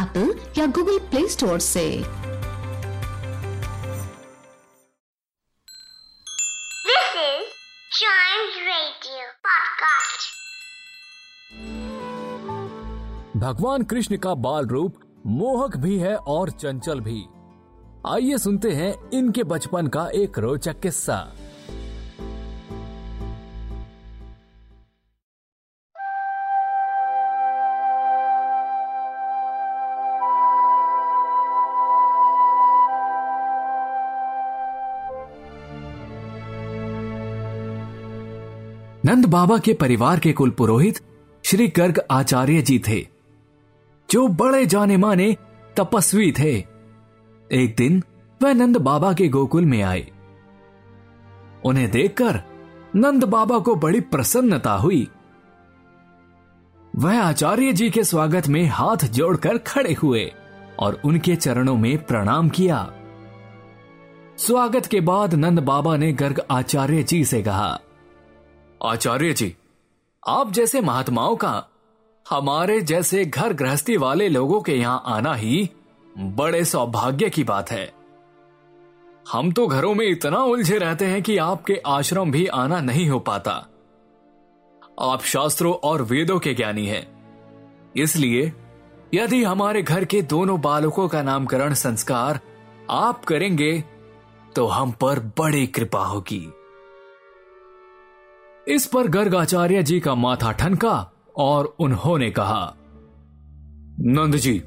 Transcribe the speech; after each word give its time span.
Apple 0.00 0.34
या 0.58 0.66
Google 0.66 0.98
Play 0.98 1.28
Store 1.28 1.58
से। 1.58 1.82
This 6.88 7.16
is 7.22 7.50
Chimes 7.98 8.56
Radio 8.68 9.26
Podcast. 9.48 10.28
भगवान 13.36 13.82
कृष्ण 13.82 14.16
का 14.16 14.34
बाल 14.34 14.66
रूप 14.66 15.00
मोहक 15.26 15.76
भी 15.76 15.98
है 15.98 16.16
और 16.16 16.50
चंचल 16.50 17.00
भी। 17.00 17.24
आइए 18.06 18.38
सुनते 18.38 18.70
हैं 18.70 19.10
इनके 19.10 19.42
बचपन 19.44 19.86
का 19.86 20.08
एक 20.14 20.38
रोचक 20.38 20.80
किस्सा। 20.80 21.18
नंद 39.10 39.26
बाबा 39.26 39.58
के 39.58 39.74
परिवार 39.74 40.18
के 40.18 40.32
कुल 40.32 40.50
पुरोहित 40.50 41.00
श्री 41.44 41.68
गर्ग 41.68 42.02
आचार्य 42.10 42.62
जी 42.62 42.78
थे, 42.88 43.08
जो 44.10 44.28
बड़े 44.28 44.66
जाने 44.66 44.96
माने 44.96 45.36
तपस्वी 45.76 46.32
थे। 46.32 46.64
एक 47.52 47.74
दिन 47.78 48.02
वह 48.42 48.52
नंद 48.52 48.76
बाबा 48.76 49.12
के 49.12 49.28
गोकुल 49.28 49.64
में 49.64 49.82
आए। 49.82 50.10
उन्हें 51.64 51.90
देखकर 51.90 52.40
नंद 52.96 53.24
बाबा 53.24 53.58
को 53.58 53.74
बड़ी 53.74 54.00
प्रसन्नता 54.00 54.72
हुई। 54.72 55.08
वह 56.96 57.22
आचार्य 57.22 57.72
जी 57.72 57.90
के 57.90 58.04
स्वागत 58.04 58.48
में 58.48 58.66
हाथ 58.66 58.96
जोड़कर 58.96 59.58
खड़े 59.58 59.92
हुए 59.92 60.32
और 60.78 61.00
उनके 61.04 61.36
चरणों 61.36 61.76
में 61.76 62.06
प्रणाम 62.06 62.48
किया। 62.48 62.92
स्वागत 64.38 64.86
के 64.86 65.00
बाद 65.00 65.34
नंद 65.34 65.58
बाबा 65.58 65.96
ने 65.96 66.12
गर्ग 66.12 66.42
आचार्य 66.50 67.02
जी 67.02 67.24
से 67.24 67.42
कहा 67.42 67.80
आचार्य 68.82 69.32
जी, 69.32 69.56
आप 70.28 70.52
जैसे 70.52 70.80
महात्माओं 70.80 71.36
का, 71.36 71.66
हमारे 72.30 72.80
जैसे 72.80 73.24
घर 73.24 73.52
गृहस्थी 73.52 73.96
वाले 73.96 74.28
लोगों 74.28 74.60
के 74.60 74.72
यहाँ 74.72 75.02
आना 75.06 75.34
ही 75.34 75.70
बड़े 76.18 76.64
सौभाग्य 76.64 77.30
की 77.30 77.44
बात 77.44 77.70
है। 77.70 77.92
हम 79.32 79.52
तो 79.52 79.66
घरों 79.66 79.94
में 79.94 80.06
इतना 80.06 80.38
उलझे 80.38 80.78
रहते 80.78 81.06
हैं 81.06 81.22
कि 81.22 81.36
आपके 81.36 81.80
आश्रम 81.86 82.30
भी 82.30 82.46
आना 82.46 82.80
नहीं 82.80 83.08
हो 83.08 83.18
पाता। 83.18 83.52
आप 85.00 85.22
शास्त्रों 85.22 85.74
और 85.74 86.02
वेदों 86.02 86.38
के 86.38 86.54
ज्ञानी 86.54 86.86
हैं। 86.86 87.06
इसलिए, 87.96 88.52
यदि 89.14 89.42
हमारे 89.44 89.82
घर 89.82 90.04
के 90.04 90.22
दोनों 90.22 90.60
बालकों 90.60 91.08
का 91.08 91.22
नामकरण 91.22 91.74
संस्कार 91.74 92.40
आप 92.90 93.24
करेंगे 93.24 93.84
तो 94.56 94.66
हम 94.66 94.92
पर 94.92 95.18
बड़ी 95.38 95.66
कृपा 95.66 96.04
होगी। 96.04 96.52
इस 98.70 98.86
पर 98.86 99.06
गर्गाचार्य 99.06 99.82
जी 99.82 100.00
का 100.00 100.14
माथा 100.14 100.52
ठनका 100.52 101.10
और 101.36 101.76
उन्होंने 101.78 102.30
कहा, 102.30 102.74
नंद 104.00 104.36
जी 104.36 104.62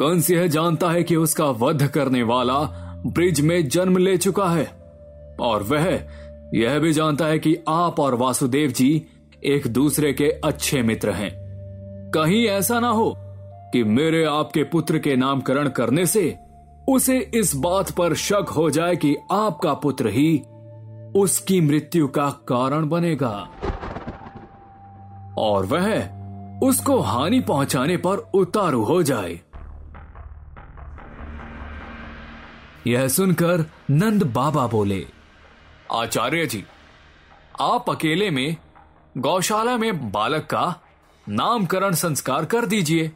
कंस 0.00 0.30
यह 0.30 0.46
जानता 0.46 0.90
है 0.90 1.02
कि 1.02 1.16
उसका 1.16 1.44
वध 1.44 1.86
करने 1.88 2.22
वाला 2.22 2.58
ब्रिज 3.06 3.40
में 3.40 3.68
जन्म 3.68 3.96
ले 3.96 4.16
चुका 4.16 4.48
है? 4.48 4.64
और 5.40 5.62
वह 5.62 5.84
यह 6.54 6.78
भी 6.78 6.92
जानता 6.92 7.26
है 7.26 7.38
कि 7.38 7.56
आप 7.68 8.00
और 8.00 8.14
वासुदेव 8.14 8.70
जी 8.70 9.06
एक 9.44 9.66
दूसरे 9.66 10.12
के 10.12 10.30
अच्छे 10.44 10.82
मित्र 10.82 11.10
हैं। 11.10 11.30
कहीं 12.14 12.46
ऐसा 12.46 12.80
ना 12.80 12.88
हो 12.88 13.14
कि 13.72 13.84
मेरे 13.84 14.24
आपके 14.24 14.64
पुत्र 14.64 14.98
के 14.98 15.16
नामकरण 15.16 15.68
करने 15.68 16.06
से 16.06 16.36
उसे 16.88 17.30
इस 17.34 17.56
बात 17.56 17.90
पर 17.90 18.14
शक 18.14 18.46
हो 18.56 18.70
जाए 18.70 18.96
कि 18.96 19.16
आपका 19.32 19.74
पुत्र 19.74 20.08
ही 20.08 20.42
उसकी 21.14 21.60
मृत्यु 21.60 22.08
का 22.08 22.30
कारण 22.30 22.88
बनेगा। 22.88 23.50
और 25.38 25.66
वह 25.66 26.04
उसको 26.68 27.00
हानि 27.00 27.40
पहुँचाने 27.40 27.96
पर 27.96 28.16
उतारू 28.16 28.82
हो 28.84 29.02
जाए। 29.02 29.40
यह 32.86 33.08
सुनकर 33.08 33.64
नंद 33.90 34.22
बाबा 34.22 34.66
बोले, 34.66 35.06
आचार्य 35.92 36.46
जी, 36.46 36.64
आप 37.60 37.90
अकेले 37.90 38.30
में 38.30 38.56
गौशाला 39.18 39.76
में 39.76 40.12
बालक 40.12 40.42
का 40.42 40.80
नामकरण 41.28 41.94
संस्कार 41.94 42.44
कर 42.44 42.66
दीजिए 42.66 43.12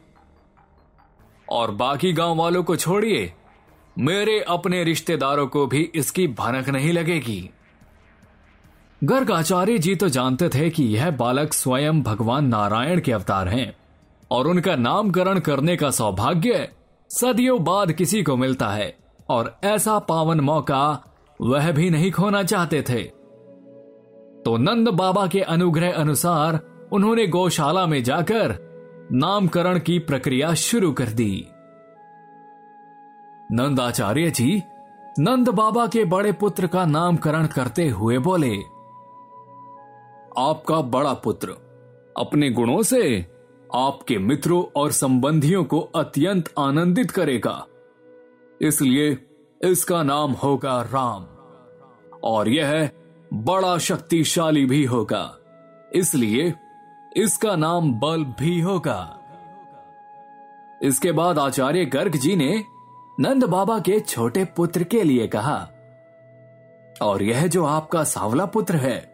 और 1.49 1.71
बाकी 1.71 2.13
गाँव 2.13 2.35
वालों 2.35 2.63
को 2.63 2.75
छोड़िए। 2.75 3.33
मेरे 3.99 4.39
अपने 4.39 4.83
रिश्तेदारों 4.83 5.47
को 5.47 5.65
भी 5.67 5.91
इसकी 5.95 6.27
भनक 6.27 6.69
नहीं 6.69 6.93
लगेगी। 6.93 7.49
गर्ग 9.01 9.31
आचार्य 9.31 9.77
जी 9.77 9.95
तो 9.95 10.07
जानते 10.09 10.47
थे 10.49 10.69
कि 10.69 10.83
यह 10.83 11.09
बालक 11.11 11.53
स्वयं 11.53 12.01
भगवान 12.03 12.45
नारायण 12.45 12.99
के 12.99 13.11
अवतार 13.11 13.47
हैं, 13.47 13.73
और 14.31 14.47
उनका 14.47 14.75
नामकरण 14.75 15.39
करने 15.39 15.75
का 15.75 15.89
सौभाग्य 15.89 16.67
सदियों 17.09 17.63
बाद 17.63 17.91
किसी 17.91 18.23
को 18.23 18.35
मिलता 18.35 18.67
है, 18.67 18.95
और 19.29 19.59
ऐसा 19.63 19.97
पावन 19.99 20.39
मौका 20.39 20.81
वह 21.41 21.71
भी 21.71 21.89
नहीं 21.89 22.11
खोना 22.11 22.41
चाहते 22.43 22.81
थे। 22.81 23.03
तो 24.43 24.55
नंद 24.57 24.89
बाबा 24.89 25.25
के 25.27 25.41
अनुग्रह 25.41 25.93
अनुसार 25.93 26.59
उन्होंने 26.91 27.27
गौशाला 27.27 27.85
में 27.85 28.03
जाकर 28.03 28.57
नामकरण 29.11 29.79
की 29.79 29.97
प्रक्रिया 29.99 30.53
शुरू 30.53 30.91
कर 30.91 31.09
दी। 31.11 31.47
नंदाचार्य 33.51 34.31
जी 34.31 34.61
नंद 35.19 35.49
बाबा 35.49 35.87
के 35.87 36.03
बड़े 36.05 36.31
पुत्र 36.31 36.67
का 36.67 36.85
नामकरण 36.85 37.47
करते 37.47 37.87
हुए 37.89 38.17
बोले 38.17 38.55
आपका 40.37 40.81
बड़ा 40.81 41.13
पुत्र। 41.13 41.49
अपने 42.17 42.49
गुणों 42.49 42.83
से 42.83 43.25
आपके 43.75 44.17
मित्रों 44.17 44.63
और 44.75 44.91
संबंधियों 44.91 45.63
को 45.63 45.79
अत्यंत 45.79 46.53
आनंदित 46.59 47.11
करेगा। 47.11 47.65
इसलिए 48.61 49.17
इसका 49.61 50.03
नाम 50.03 50.31
होगा 50.31 50.81
राम। 50.81 51.27
और 52.23 52.49
यह 52.49 52.89
बड़ा 53.33 53.77
शक्तिशाली 53.77 54.65
भी 54.65 54.85
होगा। 54.85 55.37
इसलिए 55.93 56.53
इसका 57.17 57.55
नाम 57.55 57.93
बल 57.93 58.23
भी 58.23 58.59
होगा। 58.59 59.15
इसके 60.81 61.11
बाद 61.11 61.39
आचार्य 61.39 61.85
गर्ग 61.85 62.15
जी 62.15 62.35
ने 62.35 62.63
नंद 63.19 63.43
बाबा 63.43 63.79
के 63.79 63.99
छोटे 63.99 64.45
पुत्र 64.45 64.83
के 64.83 65.03
लिए 65.03 65.27
कहा, 65.27 65.67
और 67.01 67.23
यह 67.23 67.47
जो 67.47 67.65
आपका 67.65 68.03
सावला 68.03 68.45
पुत्र 68.45 68.75
है 68.75 69.08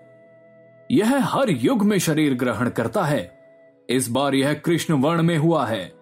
यह 0.92 1.26
हर 1.26 1.50
युग 1.50 1.84
में 1.84 1.98
शरीर 1.98 2.34
ग्रहण 2.34 2.70
करता 2.70 3.04
है। 3.04 3.40
इस 3.90 4.10
बार 4.10 4.36
यह 4.36 4.54
कृष्ण 4.54 4.94
वर्ण 4.94 5.24
में 5.24 5.38
हुआ 5.38 5.66
है। 5.66 5.94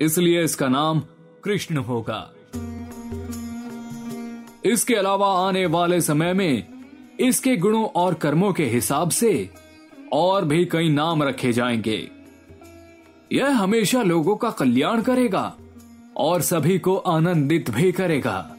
इसलिए 0.00 0.44
इसका 0.44 0.68
नाम 0.68 1.02
कृष्ण 1.44 1.76
होगा। 1.76 2.30
इसके 4.64 4.94
अलावा 4.94 5.48
आने 5.48 5.66
वाले 5.66 6.00
समय 6.00 6.32
में 6.32 6.68
इसके 7.20 7.56
गुणों 7.56 7.84
और 7.84 8.14
कर्मों 8.14 8.52
के 8.52 8.64
हिसाब 8.64 9.10
से 9.10 9.50
और 10.12 10.44
भी 10.44 10.64
कई 10.64 10.88
नाम 10.88 11.22
रखे 11.22 11.52
जाएँगे। 11.52 12.10
यह 13.32 13.46
हमेशा 13.46 14.02
लोगों 14.02 14.36
का 14.36 14.50
कल्याण 14.50 15.02
करेगा 15.02 15.56
और 16.16 16.40
सभी 16.40 16.78
को 16.78 16.96
आनंदित 16.96 17.70
भी 17.70 17.92
करेगा। 17.92 18.56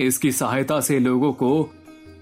इसकी 0.00 0.32
सहायता 0.32 0.80
से 0.80 0.98
लोगों 0.98 1.32
को 1.32 1.70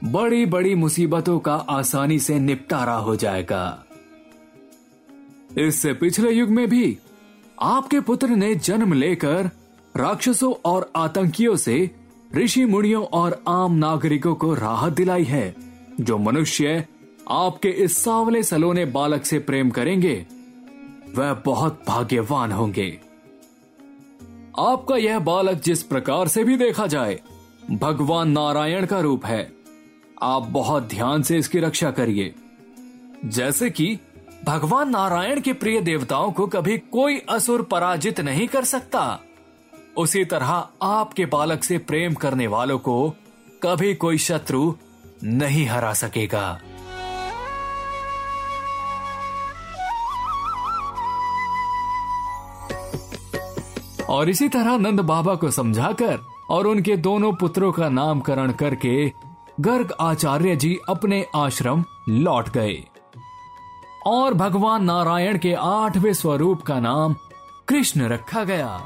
बड़ी 0.04 0.46
बड़ी 0.46 0.75
मुसीबतों 0.75 1.38
का 1.38 1.54
आसानी 1.54 2.19
से 2.19 2.38
निपटारा 2.38 2.94
हो 2.94 3.16
जाएगा। 3.16 3.84
इससे 5.58 5.93
पिछले 5.93 6.31
युग 6.31 6.49
में 6.49 6.69
भी 6.69 6.99
आपके 7.60 8.00
पुत्र 8.00 8.28
ने 8.28 8.54
जन्म 8.54 8.93
लेकर 8.93 9.50
राक्षसों 9.96 10.52
और 10.64 10.93
आतंकियों 10.96 11.56
से 11.56 11.90
ऋषि 12.37 12.64
मुनियों 12.64 13.04
और 13.04 13.44
आम 13.49 13.75
नागरिकों 13.75 14.34
को 14.34 14.54
राहत 14.54 14.93
दिलाई 14.93 15.25
है, 15.25 15.54
जो 16.00 16.19
मनुष्य 16.19 16.87
आपके 17.28 17.69
इस 17.69 18.05
सावले 18.05 18.43
सलोने 18.43 18.84
बालक 18.84 19.25
से 19.25 19.38
प्रेम 19.38 19.70
करेंगे, 19.70 20.26
वह 21.16 21.32
बहुत 21.34 21.82
भाग्यवान 21.88 22.52
होंगे। 22.52 23.00
आपका 24.58 24.96
यह 24.96 25.19
बालक 25.19 25.62
जिस 25.62 25.82
प्रकार 25.82 26.28
से 26.28 26.44
भी 26.44 26.56
देखा 26.56 26.87
जाए, 26.87 27.20
भगवान 27.70 28.31
नारायण 28.31 28.87
का 28.87 29.00
रूप 29.00 29.26
है। 29.26 29.62
आप 30.22 30.42
बहुत 30.42 30.82
ध्यान 30.82 31.22
से 31.22 31.38
इसकी 31.38 31.58
रक्षा 31.58 31.90
करिए। 31.90 32.34
जैसे 33.24 33.70
कि 33.70 33.98
भगवान 34.44 34.90
नारायण 34.90 35.40
के 35.40 35.52
प्रिय 35.52 35.80
देवताओं 35.80 36.32
को 36.32 36.46
कभी 36.46 36.78
कोई 36.78 37.19
असुर 37.28 37.62
पराजित 37.62 38.20
नहीं 38.20 38.48
कर 38.48 38.64
सकता। 38.64 39.20
उसी 39.96 40.24
तरह 40.24 40.69
आपके 40.82 41.26
बालक 41.26 41.64
से 41.64 41.78
प्रेम 41.78 42.14
करने 42.14 42.46
वालों 42.46 42.78
को 42.78 43.10
कभी 43.62 43.94
कोई 43.94 44.19
शत्रु 44.19 44.74
नहीं 45.24 45.66
हरा 45.66 45.92
सकेगा। 45.92 46.60
और 54.08 54.28
इसी 54.28 54.48
तरह 54.48 54.76
नंद 54.78 55.00
बाबा 55.00 55.34
को 55.34 55.50
समझाकर 55.50 56.19
और 56.50 56.66
उनके 56.66 56.96
दोनों 56.96 57.32
पुत्रों 57.32 57.72
का 57.72 57.88
नामकरण 57.88 58.52
करके 58.52 59.12
गर्ग 59.64 59.93
आचार्य 60.00 60.56
जी 60.56 60.79
अपने 60.88 61.26
आश्रम 61.35 61.85
लौट 62.09 62.49
गए। 62.49 62.85
और 64.06 64.35
भगवान 64.35 64.85
नारायण 64.85 65.38
के 65.38 65.53
आठवें 65.55 66.12
स्वरूप 66.12 66.62
का 66.62 66.81
नाम 66.81 67.14
कृष्ण 67.69 68.09
रखा 68.09 68.44
गया। 68.44 68.81